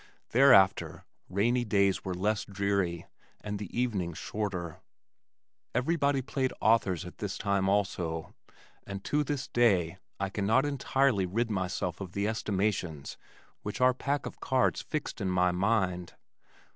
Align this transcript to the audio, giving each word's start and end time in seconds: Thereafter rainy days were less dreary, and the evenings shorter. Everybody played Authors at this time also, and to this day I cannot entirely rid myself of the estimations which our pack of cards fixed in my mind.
Thereafter 0.31 1.05
rainy 1.29 1.63
days 1.63 2.03
were 2.03 2.15
less 2.15 2.43
dreary, 2.43 3.05
and 3.41 3.59
the 3.59 3.69
evenings 3.79 4.17
shorter. 4.17 4.79
Everybody 5.75 6.23
played 6.23 6.51
Authors 6.59 7.05
at 7.05 7.19
this 7.19 7.37
time 7.37 7.69
also, 7.69 8.33
and 8.83 9.03
to 9.03 9.23
this 9.23 9.47
day 9.47 9.99
I 10.19 10.29
cannot 10.29 10.65
entirely 10.65 11.27
rid 11.27 11.51
myself 11.51 12.01
of 12.01 12.13
the 12.13 12.27
estimations 12.27 13.15
which 13.61 13.79
our 13.79 13.93
pack 13.93 14.25
of 14.25 14.39
cards 14.39 14.81
fixed 14.81 15.21
in 15.21 15.29
my 15.29 15.51
mind. 15.51 16.15